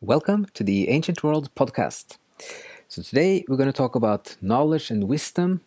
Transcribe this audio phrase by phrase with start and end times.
[0.00, 2.18] Welcome to the Ancient World podcast.
[2.88, 5.62] So, today we're going to talk about knowledge and wisdom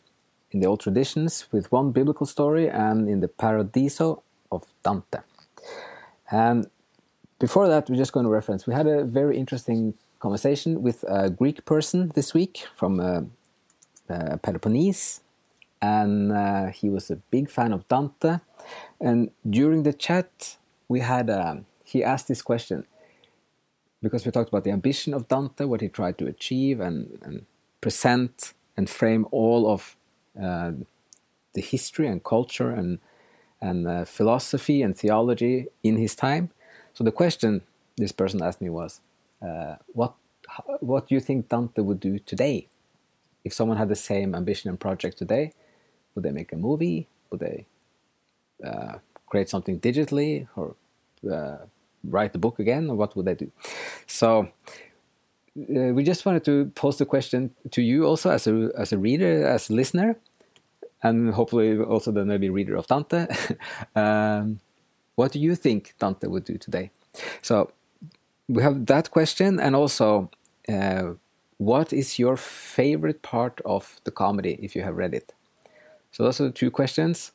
[0.52, 4.22] in the old traditions with one biblical story and in the Paradiso
[4.52, 5.20] of Dante.
[6.30, 6.68] And
[7.40, 11.30] before that, we're just going to reference we had a very interesting conversation with a
[11.30, 13.22] Greek person this week from uh,
[14.10, 15.22] uh, Peloponnese,
[15.82, 18.40] and uh, he was a big fan of Dante.
[19.00, 22.86] And during the chat, we had um, he asked this question
[24.02, 27.46] because we talked about the ambition of Dante, what he tried to achieve, and, and
[27.82, 29.96] present and frame all of
[30.42, 30.72] uh,
[31.54, 33.00] the history and culture and
[33.60, 36.52] and uh, philosophy and theology in his time.
[36.94, 37.62] So the question
[37.98, 39.02] this person asked me was,
[39.42, 40.14] uh, "What
[40.80, 42.68] what do you think Dante would do today?
[43.44, 45.54] If someone had the same ambition and project today,
[46.18, 47.08] would they make a movie?
[47.30, 47.68] Would they
[48.66, 48.96] uh,
[49.28, 50.76] create something digitally or
[51.32, 51.58] uh,
[52.04, 53.52] write the book again, or what would they do?"
[54.08, 54.50] So.
[55.58, 58.98] Uh, we just wanted to pose the question to you also as a as a
[59.00, 60.16] reader, as a listener,
[61.02, 63.26] and hopefully also the maybe reader of Dante.
[63.96, 64.60] um,
[65.16, 66.92] what do you think Dante would do today?
[67.42, 67.72] So
[68.48, 70.30] we have that question, and also,
[70.70, 71.16] uh,
[71.58, 75.34] what is your favorite part of the comedy if you have read it?
[76.18, 77.32] So those are the two questions.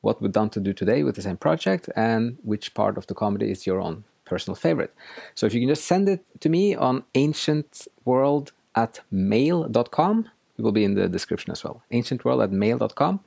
[0.00, 3.50] What would Dante do today with the same project, and which part of the comedy
[3.50, 4.94] is your own personal favorite?
[5.34, 10.72] So if you can just send it to me on ancientworld at mail.com it will
[10.72, 11.82] be in the description as well.
[11.92, 13.20] Ancientworld at mail.com.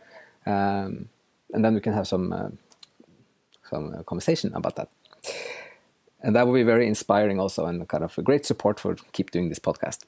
[0.48, 1.10] Um,
[1.54, 2.50] and then we can have some uh,
[3.70, 4.90] some uh, conversation about that.
[6.24, 9.30] And that will be very inspiring also and kind of a great support for keep
[9.30, 10.00] doing this podcast.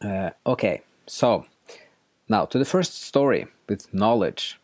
[0.00, 1.46] Uh, okay, so
[2.28, 4.58] now to the first story with knowledge.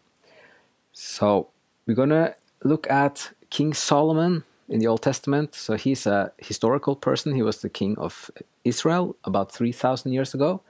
[0.92, 1.48] So
[1.87, 2.34] we're gonna
[2.65, 5.55] look at King Solomon in the Old Testament.
[5.55, 7.34] So he's a historical person.
[7.34, 8.31] He was the king of
[8.65, 10.60] Israel about 3,000 years ago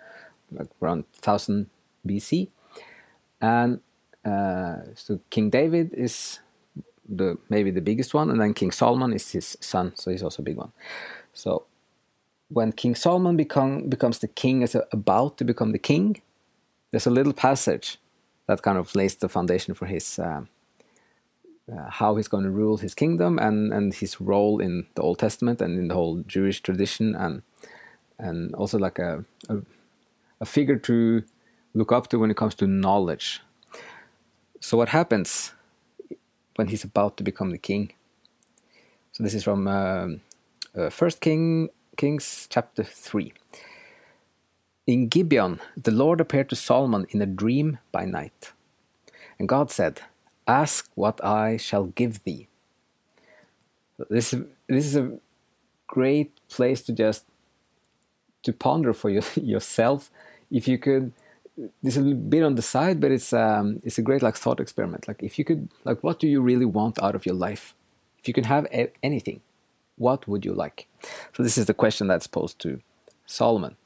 [0.53, 1.69] like around 1000
[2.07, 2.49] BC.
[3.41, 3.81] And
[4.25, 6.41] uh, so King David is
[7.09, 10.43] the maybe the biggest one, and then King Solomon is his son, so he's also
[10.43, 10.73] a big one.
[11.33, 11.65] So
[12.49, 16.21] when King Solomon become, becomes the king, is about to become the king,
[16.91, 17.99] there's a little passage
[18.47, 20.43] that kind of lays the foundation for his uh,
[21.71, 25.19] uh, how he's going to rule his kingdom and and his role in the Old
[25.19, 27.43] Testament and in the whole Jewish tradition and
[28.19, 29.59] and also like a, a
[30.41, 31.23] a figure to
[31.75, 33.41] look up to when it comes to knowledge.
[34.61, 35.53] So, what happens
[36.57, 37.93] when he's about to become the king?
[39.13, 40.09] So, this is from uh,
[40.77, 43.33] uh, First King Kings chapter three.
[44.89, 48.53] In Gibeon, the Lord appeared to Solomon in a dream by night,
[49.39, 50.01] and God said,
[50.47, 52.49] "Ask what I shall give thee."
[54.09, 54.31] This
[54.67, 55.19] this is a
[55.87, 57.27] great place to just
[58.45, 60.11] to ponder for your, yourself.
[60.51, 61.13] If you could
[61.83, 64.59] this is a bit on the side but it's um, it's a great like thought
[64.59, 65.07] experiment.
[65.07, 67.75] Like if you could like what do you really want out of your life?
[68.21, 68.67] If you could have
[69.03, 69.43] anything
[69.99, 70.87] what would you like?
[71.35, 72.81] So this is the question that's posed to
[73.27, 73.77] solomon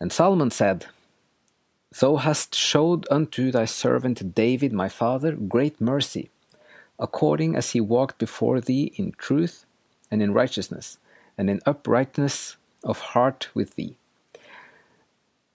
[0.00, 0.86] and solomon said
[2.00, 6.30] thou hast showed unto thy servant david my father great mercy
[6.98, 9.64] according as he walked before thee in truth
[10.10, 10.98] and in righteousness
[11.36, 13.96] and in uprightness of heart with thee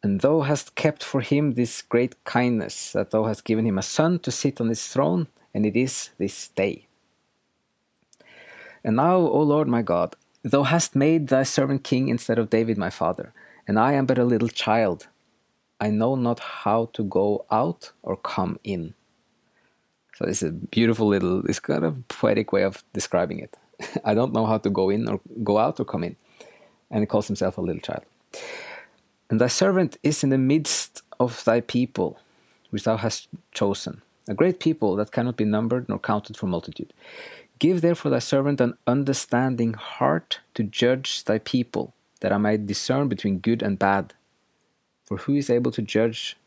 [0.04, 3.84] and thou hast kept for him this great kindness, that thou hast given him a
[3.84, 6.88] son to sit on his throne, and it is this day.
[8.84, 12.78] And now, O Lord my God, thou hast made thy servant king instead of David
[12.78, 13.32] my father,
[13.68, 15.08] and I am but a little child.
[15.80, 18.94] I know not how to go out or come in.
[20.16, 23.58] So is a beautiful little, it's kind of poetic way of describing it.
[24.06, 26.16] I don't know how to go in or go out or come in.
[26.90, 28.04] And he calls himself a little child.
[29.30, 32.20] And thy servant is in the midst of thy people,
[32.70, 36.94] which thou hast chosen, a great people that cannot be numbered nor counted for multitude.
[37.58, 43.08] Give therefore thy servant an understanding heart to judge thy people, that I might discern
[43.08, 44.14] between good and bad.
[45.04, 46.38] For who is able to judge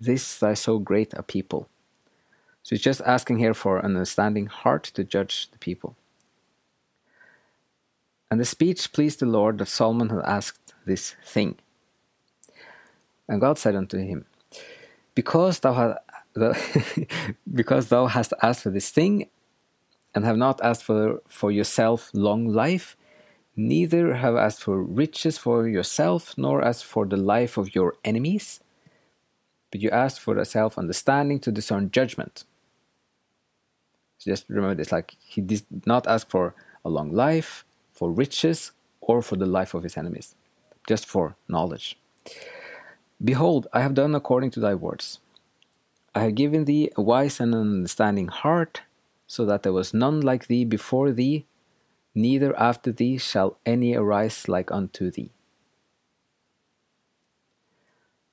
[0.00, 1.68] this thy so great a people?
[2.62, 5.96] So he's just asking here for an understanding heart to judge the people.
[8.30, 11.56] And the speech pleased the Lord that Solomon had asked this thing.
[13.28, 14.26] And God said unto him,
[15.14, 15.98] Because thou hast
[17.54, 19.28] because thou hast asked for this thing,
[20.14, 22.96] and have not asked for for yourself long life,
[23.56, 28.60] neither have asked for riches for yourself, nor asked for the life of your enemies,
[29.70, 32.44] but you asked for a self understanding to discern judgment.
[34.18, 36.54] just remember this like he did not ask for
[36.84, 40.34] a long life, for riches, or for the life of his enemies,
[40.88, 41.98] just for knowledge.
[43.22, 45.20] Behold, I have done according to thy words.
[46.14, 48.82] I have given thee a wise and understanding heart,
[49.26, 51.46] so that there was none like thee before thee,
[52.16, 55.30] neither after thee shall any arise like unto thee.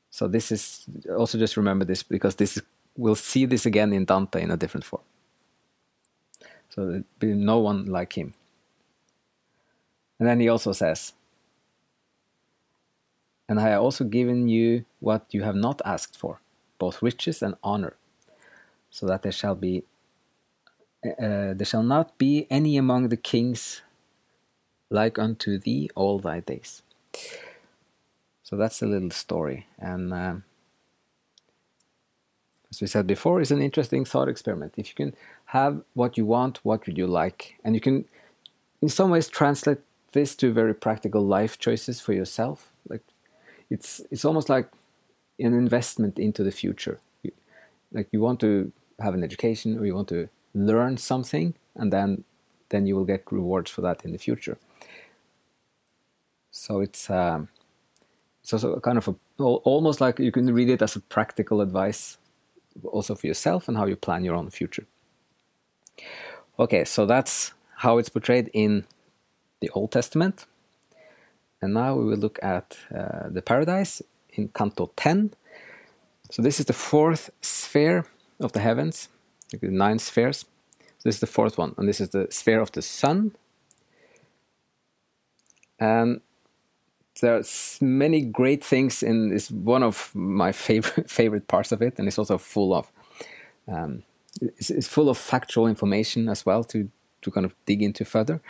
[0.09, 2.63] So this is also just remember this because this is,
[2.95, 5.03] we'll see this again in Dante in a different form.
[6.69, 8.33] So there be no one like him.
[10.18, 11.13] And then he also says,
[13.50, 16.39] And I have also given you what you have not asked for
[16.79, 17.95] both riches and honor,
[18.89, 19.83] so that there shall be
[21.05, 23.81] uh, there shall not be any among the kings
[24.89, 26.81] like unto thee all thy days.
[28.44, 30.44] So that's a little story, and um,
[32.69, 34.73] as we said before, it's an interesting thought experiment.
[34.77, 35.15] If you can
[35.45, 38.05] have what you want, what would you like, and you can,
[38.81, 39.79] in some ways, translate
[40.11, 42.71] this to very practical life choices for yourself.
[42.89, 43.03] Like,
[43.69, 44.69] it's it's almost like
[45.39, 47.00] an investment into the future.
[47.23, 47.31] You,
[47.91, 52.23] like you want to have an education or you want to learn something, and then
[52.69, 54.57] then you will get rewards for that in the future.
[56.51, 57.50] So it's um,
[58.41, 62.17] it's also kind of a, almost like you can read it as a practical advice,
[62.83, 64.85] also for yourself and how you plan your own future.
[66.59, 68.85] Okay, so that's how it's portrayed in
[69.59, 70.45] the Old Testament.
[71.61, 74.01] And now we will look at uh, the paradise
[74.33, 75.33] in Canto 10.
[76.29, 78.05] So this is the fourth sphere
[78.39, 79.07] of the heavens,
[79.61, 80.45] nine spheres.
[80.79, 83.35] So this is the fourth one, and this is the sphere of the sun.
[85.79, 86.21] And
[87.19, 89.51] there's many great things in this.
[89.51, 92.91] One of my favorite favorite parts of it, and it's also full of
[93.67, 94.03] um,
[94.41, 96.89] it's, it's full of factual information as well to
[97.21, 98.41] to kind of dig into further.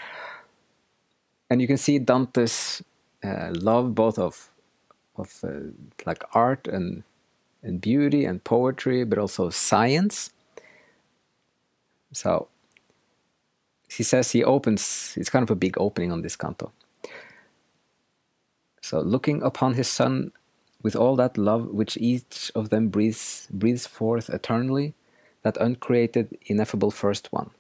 [1.50, 2.84] And you can see Dante's
[3.24, 4.50] uh, love both of
[5.16, 5.72] of uh,
[6.06, 7.04] like art and
[7.62, 10.30] and beauty and poetry, but also science.
[12.14, 12.48] So
[13.90, 15.14] he says he opens.
[15.18, 16.72] It's kind of a big opening on this canto.
[18.82, 20.32] So looking upon his son
[20.82, 24.94] with all that love which each of them breathes breathes forth eternally,
[25.44, 27.52] that uncreated, ineffable first one,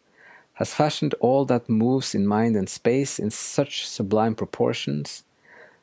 [0.53, 5.23] has fashioned all that moves in mind and space in such sublime proportions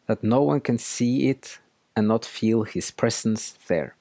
[0.06, 1.58] that no one can see it
[1.96, 3.94] and not feel his presence there.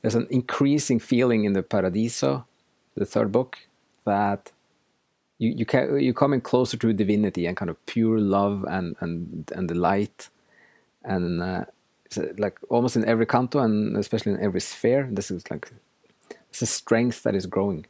[0.00, 2.46] There's an increasing feeling in the Paradiso,
[2.96, 3.58] the third book,
[4.04, 4.52] that
[5.38, 9.50] you you can you coming closer to divinity and kind of pure love and and
[9.54, 10.28] and the light,
[11.04, 11.64] and uh,
[12.38, 15.08] like almost in every canto and especially in every sphere.
[15.10, 15.70] This is like
[16.50, 17.86] it's a strength that is growing,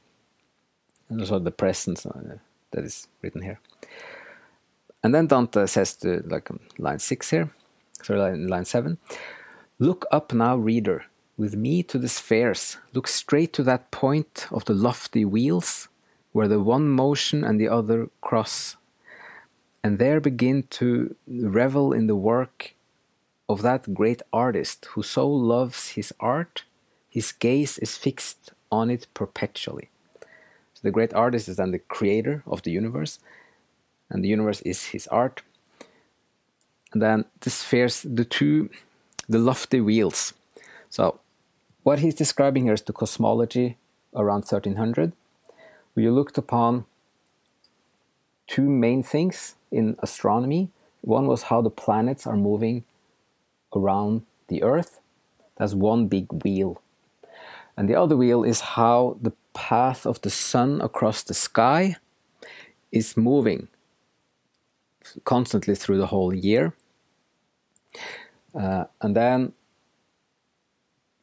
[1.08, 2.38] and also the presence uh,
[2.72, 3.60] that is written here.
[5.02, 7.50] And then Dante says to like um, line six here,
[8.02, 8.98] sorry, line, line seven.
[9.78, 11.04] Look up now, reader,
[11.36, 12.78] with me to the spheres.
[12.92, 15.88] Look straight to that point of the lofty wheels,
[16.32, 18.76] where the one motion and the other cross,
[19.82, 22.74] and there begin to revel in the work
[23.48, 26.64] of that great artist who so loves his art,
[27.08, 29.88] his gaze is fixed on it perpetually.
[30.74, 33.18] So the great artist is then the creator of the universe,
[34.10, 35.42] and the universe is his art.
[36.92, 38.70] And then the spheres, the two,
[39.28, 40.34] the lofty wheels.
[40.90, 41.20] So,
[41.86, 43.76] what he's describing here is the cosmology
[44.12, 45.12] around 1300,
[45.94, 46.84] where you looked upon
[48.48, 50.68] two main things in astronomy.
[51.02, 52.82] One was how the planets are moving
[53.72, 54.98] around the Earth.
[55.58, 56.82] That's one big wheel.
[57.76, 61.98] And the other wheel is how the path of the sun across the sky
[62.90, 63.68] is moving
[65.22, 66.74] constantly through the whole year.
[68.52, 69.52] Uh, and then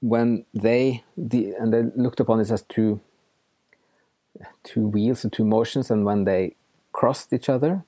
[0.03, 2.99] when they the, and they looked upon this as two
[4.63, 6.55] two wheels and two motions, and when they
[6.91, 7.83] crossed each other,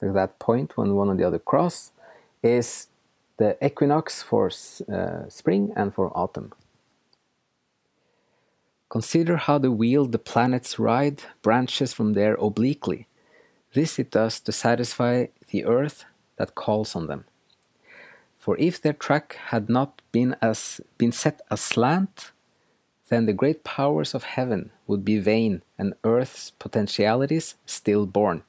[0.00, 1.92] that point when one and the other cross,
[2.42, 2.88] is
[3.36, 4.50] the equinox for
[4.92, 6.52] uh, spring and for autumn.
[8.88, 13.06] Consider how the wheel the planets ride branches from there obliquely
[13.74, 16.04] this it does to satisfy the earth
[16.36, 17.24] that calls on them.
[18.42, 22.32] For if their track had not been, as, been set aslant,
[23.08, 28.42] then the great powers of heaven would be vain and earth's potentialities stillborn.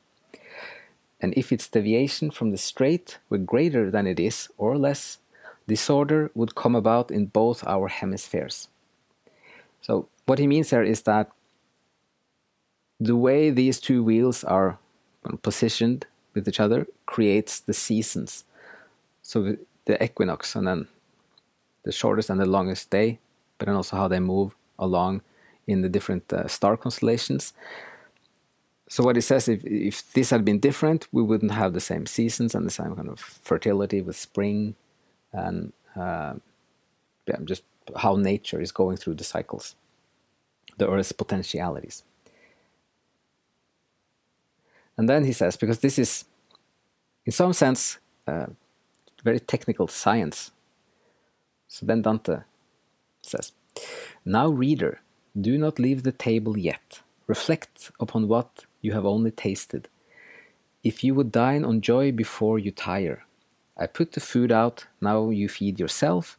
[1.21, 5.19] And if its deviation from the straight were greater than it is, or less,
[5.67, 8.69] disorder would come about in both our hemispheres.
[9.79, 11.29] So, what he means there is that
[12.99, 14.79] the way these two wheels are
[15.43, 18.43] positioned with each other creates the seasons.
[19.21, 20.87] So the equinox and then
[21.83, 23.19] the shortest and the longest day,
[23.57, 25.21] but then also how they move along
[25.67, 27.53] in the different uh, star constellations.
[28.89, 32.05] So what he says, if if this had been different, we wouldn't have the same
[32.05, 34.75] seasons and the same kind of fertility with spring,
[35.31, 36.33] and uh,
[37.27, 37.63] yeah, just
[37.97, 39.75] how nature is going through the cycles,
[40.77, 42.03] the Earth's potentialities.
[44.97, 46.25] And then he says, because this is,
[47.25, 47.97] in some sense,
[48.27, 48.45] uh,
[49.23, 50.51] very technical science.
[51.67, 52.39] So then Dante
[53.21, 53.51] says,
[54.25, 55.01] Now, reader,
[55.39, 57.01] do not leave the table yet.
[57.27, 59.87] Reflect upon what you have only tasted.
[60.83, 63.25] If you would dine on joy before you tire,
[63.77, 66.37] I put the food out, now you feed yourself,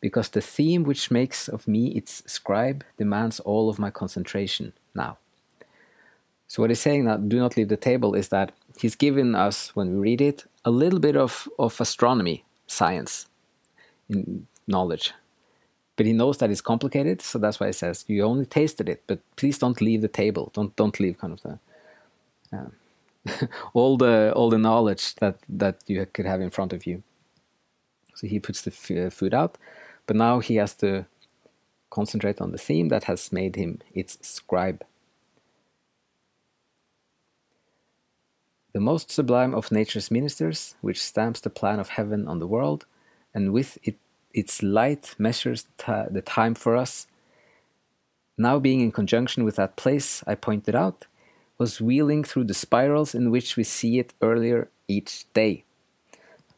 [0.00, 5.16] because the theme which makes of me its scribe demands all of my concentration now.
[6.46, 9.74] So, what he's saying now, do not leave the table, is that he's given us,
[9.74, 13.28] when we read it, a little bit of, of astronomy, science,
[14.10, 15.14] in knowledge.
[15.96, 19.04] But he knows that it's complicated, so that's why he says, you only tasted it,
[19.06, 20.50] but please don't leave the table.
[20.54, 21.58] Don't, don't leave kind of the.
[22.52, 22.68] Uh,
[23.74, 27.02] all the all the knowledge that that you could have in front of you.
[28.14, 29.58] So he puts the f- food out,
[30.06, 31.06] but now he has to
[31.90, 34.84] concentrate on the theme that has made him its scribe.
[38.76, 42.84] The most sublime of nature's ministers, which stamps the plan of heaven on the world,
[43.32, 43.96] and with it,
[44.34, 47.06] its light measures the time for us.
[48.36, 51.06] Now, being in conjunction with that place I pointed out,
[51.56, 55.64] was wheeling through the spirals in which we see it earlier each day.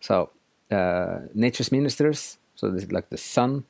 [0.01, 0.31] So,
[0.73, 3.63] uh, nature's ministers, so this is like the sun,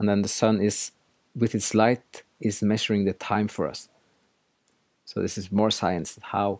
[0.00, 0.90] and then the sun is,
[1.36, 3.88] with its light, is measuring the time for us.
[5.04, 6.58] So, this is more science how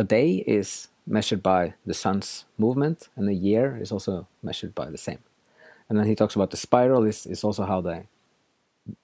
[0.00, 4.88] a day is measured by the sun's movement, and a year is also measured by
[4.90, 5.18] the same.
[5.88, 8.06] And then he talks about the spiral is, is also how they,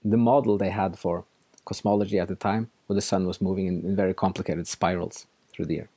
[0.02, 1.24] the model they had for
[1.66, 5.66] cosmology at the time, where the sun was moving in, in very complicated spirals through
[5.66, 5.88] the year.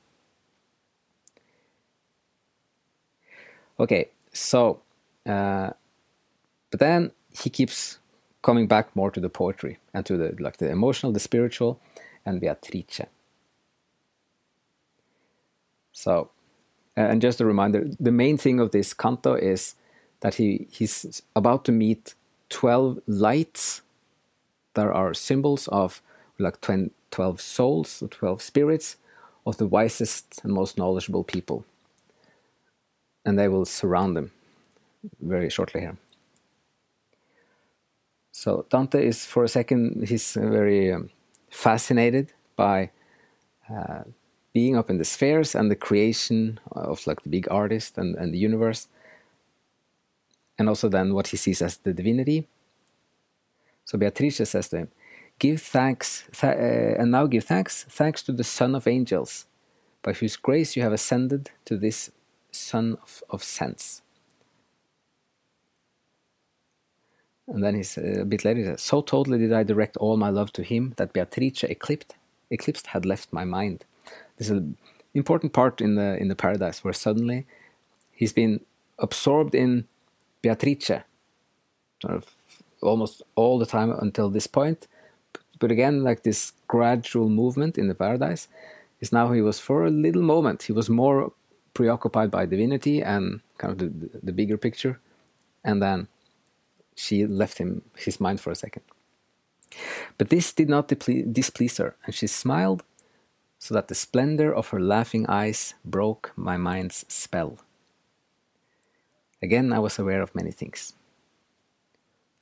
[3.78, 4.82] Okay, so,
[5.24, 5.70] uh,
[6.70, 7.98] but then he keeps
[8.42, 11.80] coming back more to the poetry and to the like the emotional, the spiritual,
[12.26, 13.06] and Beatrice.
[16.00, 16.30] So,
[16.96, 19.74] and just a reminder, the main thing of this canto is
[20.20, 22.14] that he, he's about to meet
[22.48, 23.82] 12 lights
[24.74, 26.00] There are symbols of
[26.38, 26.60] like
[27.10, 28.96] 12 souls, or 12 spirits
[29.44, 31.64] of the wisest and most knowledgeable people.
[33.26, 34.30] And they will surround them
[35.20, 35.98] very shortly here.
[38.32, 41.10] So Dante is, for a second, he's very um,
[41.50, 42.90] fascinated by
[43.68, 44.04] uh,
[44.52, 48.34] being up in the spheres and the creation of like the big artist and, and
[48.34, 48.88] the universe.
[50.58, 52.48] And also then what he sees as the divinity.
[53.84, 54.88] So beatrice says to him
[55.40, 59.46] give thanks th uh, and now give thanks thanks to the son of angels
[60.02, 62.10] by whose grace you have ascended to this
[62.52, 64.02] sun of, of sense.
[67.48, 70.16] And then he's uh, a bit later he says so totally did i direct all
[70.16, 72.14] my love to him that beatrice eclipsed
[72.50, 73.84] eclipsed had left my mind
[74.40, 74.76] there's an
[75.12, 77.46] important part in the in the paradise where suddenly
[78.10, 78.60] he's been
[78.98, 79.86] absorbed in
[80.40, 81.02] Beatrice,
[82.00, 82.24] sort of
[82.80, 84.88] almost all the time until this point.
[85.58, 88.48] But again, like this gradual movement in the paradise
[89.00, 91.32] is now he was for a little moment he was more
[91.74, 95.00] preoccupied by divinity and kind of the, the bigger picture,
[95.62, 96.08] and then
[96.96, 98.84] she left him his mind for a second.
[100.16, 102.82] But this did not displease her, and she smiled
[103.60, 107.58] so that the splendor of her laughing eyes broke my mind's spell.
[109.42, 110.94] Again, I was aware of many things.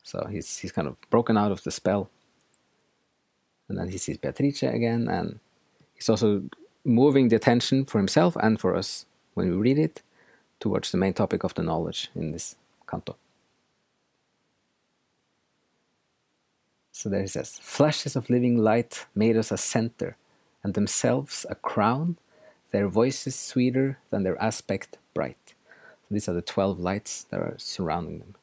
[0.04, 2.08] So he's, he's kind of broken out of the spell.
[3.68, 5.40] And then he sees Beatrice again, and
[5.94, 6.44] he's also
[6.84, 10.02] moving the attention for himself and for us when we read it
[10.60, 12.54] towards the main topic of the knowledge in this
[12.88, 13.16] canto.
[16.92, 20.16] So there he says, Flashes of living light made us a center
[20.62, 22.16] and themselves a crown,
[22.70, 25.54] their voices sweeter than their aspect bright.
[26.02, 28.34] So these are the 12 lights that are surrounding them.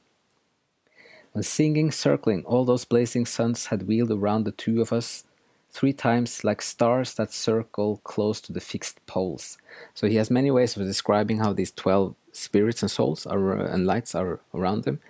[1.33, 5.25] When singing, circling, all those blazing suns had wheeled around the two of us
[5.69, 9.57] three times like stars that circle close to the fixed poles.
[9.93, 13.85] So he has many ways of describing how these 12 spirits and souls are, and
[13.85, 15.01] lights are around them.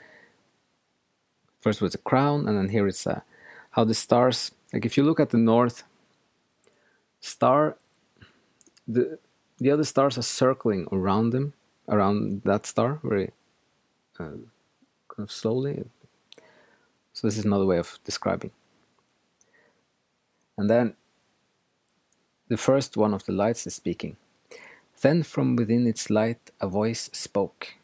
[1.59, 3.21] First was a crown, and then here it's uh,
[3.71, 5.83] how the stars, like if you look at the north
[7.25, 7.77] star,
[8.87, 9.19] the
[9.57, 11.53] the other stars are circling around them,
[11.87, 13.31] around that star, very
[14.19, 14.23] uh,
[15.07, 15.85] kind of slowly.
[17.13, 18.51] So this is another way of describing.
[20.57, 20.95] And then
[22.49, 24.17] the first one of the lights is speaking.
[25.01, 27.75] Then from within its light a voice spoke.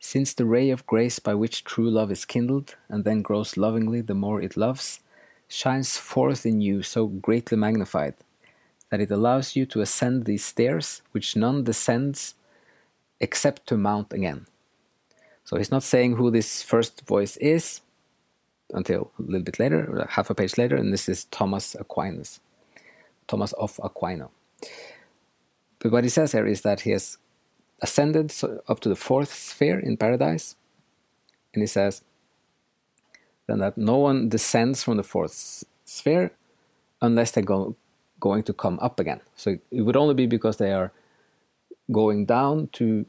[0.00, 4.00] Since the ray of grace by which true love is kindled, and then grows lovingly
[4.00, 5.00] the more it loves,
[5.48, 8.14] shines forth in you so greatly magnified,
[8.90, 12.34] that it allows you to ascend these stairs which none descends
[13.20, 14.46] except to mount again.
[15.44, 17.80] So he's not saying who this first voice is
[18.74, 22.40] until a little bit later, half a page later, and this is Thomas Aquinas,
[23.26, 24.28] Thomas of Aquino.
[25.78, 27.16] But what he says here is that he has
[27.80, 28.34] ascended
[28.68, 30.54] up to the fourth sphere in paradise,
[31.54, 32.02] and he says
[33.48, 36.30] then that no one descends from the fourth sphere
[37.02, 37.74] unless they go
[38.20, 39.20] going to come up again.
[39.36, 40.92] So it would only be because they are
[41.90, 43.06] going down to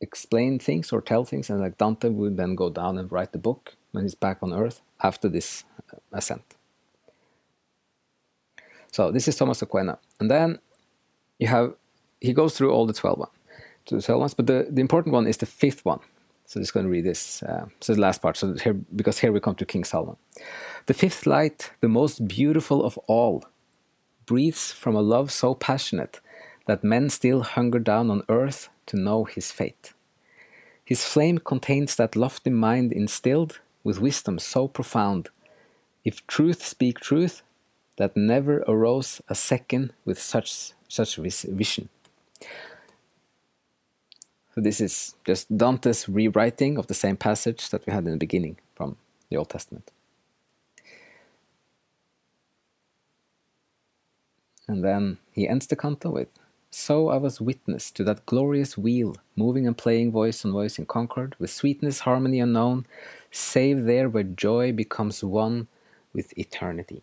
[0.00, 3.38] explain things or tell things, and like Dante would then go down and write the
[3.38, 6.56] book when he's back on Earth after this uh, ascent.
[8.90, 10.58] So this is Thomas Aquino, and then
[11.38, 11.74] you have
[12.20, 13.30] he goes through all the twelve one,
[13.86, 16.00] to the twelve ones, but the, the important one is the fifth one.
[16.52, 17.42] So I'm just going to read this.
[17.42, 18.36] Uh, so the last part.
[18.36, 20.16] So here, because here we come to King Solomon.
[20.84, 23.46] The fifth light, the most beautiful of all,
[24.26, 26.20] breathes from a love so passionate
[26.66, 29.94] that men still hunger down on earth to know his fate.
[30.84, 35.30] His flame contains that lofty mind instilled with wisdom so profound,
[36.04, 37.40] if truth speak truth,
[37.96, 41.88] that never arose a second with such such vision.
[44.54, 48.16] So this is just Dante's rewriting of the same passage that we had in the
[48.18, 48.96] beginning from
[49.30, 49.90] the Old Testament.
[54.68, 56.28] And then he ends the canto with
[56.74, 60.86] So I was witness to that glorious wheel, moving and playing voice on voice in
[60.86, 62.86] concord, with sweetness, harmony unknown,
[63.30, 65.68] save there where joy becomes one
[66.14, 67.02] with eternity.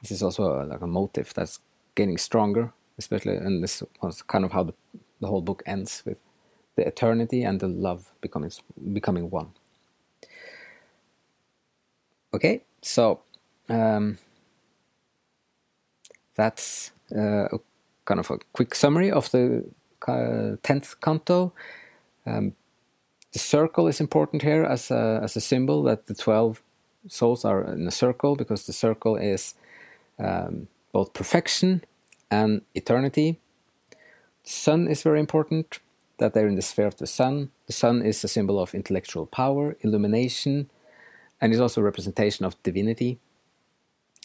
[0.00, 1.60] This is also a, like a motive that's
[1.94, 4.74] getting stronger, especially, and this was kind of how the,
[5.22, 6.18] the whole book ends with
[6.76, 8.52] the eternity and the love becoming
[8.92, 9.52] becoming one.
[12.34, 13.20] Okay, so
[13.68, 14.18] um,
[16.34, 17.48] that's uh,
[18.04, 19.64] kind of a quick summary of the
[20.08, 21.52] uh, tenth canto.
[22.26, 22.54] Um,
[23.32, 26.62] the circle is important here as a, as a symbol that the twelve
[27.08, 29.54] souls are in a circle because the circle is
[30.18, 31.84] um, both perfection
[32.30, 33.38] and eternity.
[34.44, 35.78] Sun is very important
[36.18, 37.50] that they're in the sphere of the sun.
[37.66, 40.70] The sun is a symbol of intellectual power, illumination,
[41.40, 43.18] and is also a representation of divinity.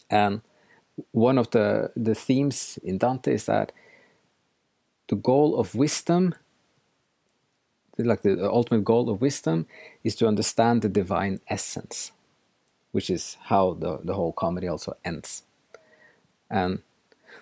[0.09, 0.41] And
[1.11, 3.71] one of the, the themes in Dante is that
[5.07, 6.35] the goal of wisdom,
[7.97, 9.67] like the ultimate goal of wisdom,
[10.03, 12.11] is to understand the divine essence,
[12.91, 15.43] which is how the, the whole comedy also ends.
[16.49, 16.81] And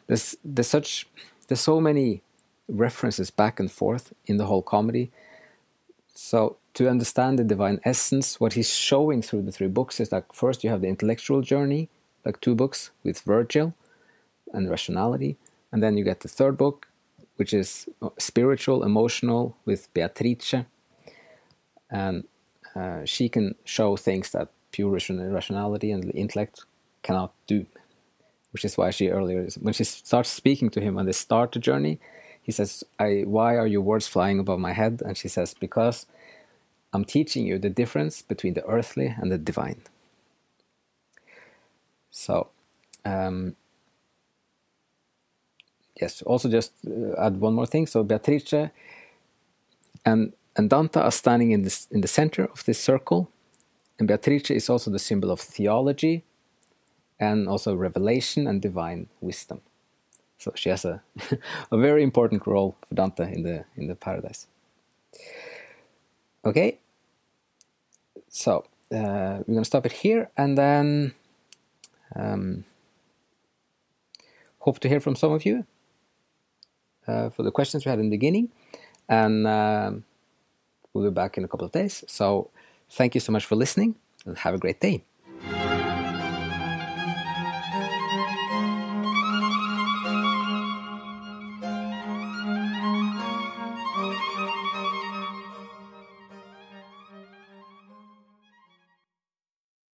[0.07, 1.07] there's there's such
[1.47, 2.21] there's so many
[2.67, 5.12] references back and forth in the whole comedy.
[6.13, 10.34] So to understand the divine essence, what he's showing through the three books is that
[10.34, 11.89] first you have the intellectual journey,
[12.25, 13.73] like two books with Virgil
[14.54, 15.38] and rationality.
[15.71, 16.88] And then you get the third book,
[17.36, 20.65] which is uh, spiritual, emotional with Beatrice.
[21.89, 22.23] And
[22.75, 26.65] uh, she can show things that pure rationality and intellect
[27.04, 27.65] cannot do.
[28.51, 31.60] Which is why she earlier, when she starts speaking to him when they start the
[31.60, 31.99] journey,
[32.45, 35.01] he says, I, Why are your words flying above my head?
[35.03, 36.05] And she says, Because
[36.93, 39.81] I'm teaching you the difference between the earthly and the divine.
[42.12, 42.49] So,
[43.03, 43.55] um,
[45.99, 47.88] yes, also just uh, add one more thing.
[47.88, 48.53] So, Beatrice
[50.05, 53.31] and, and Dante are standing in, this, in the center of this circle.
[53.97, 56.23] And Beatrice is also the symbol of theology
[57.19, 59.62] and also revelation and divine wisdom.
[60.45, 61.01] So she has a,
[61.71, 64.45] a very important role for Dante in the in the paradise.
[66.45, 66.77] Okay,
[68.29, 71.15] so uh, we're gonna stop it here, and then
[72.15, 72.63] um,
[74.60, 75.65] hope to hear from some of you
[77.08, 78.51] uh, for the questions we had in the beginning.
[79.10, 80.03] And um,
[80.93, 82.03] we'll be back in a couple of days.
[82.08, 82.51] So
[82.91, 83.95] thank you so much for listening
[84.27, 85.03] and have a great day.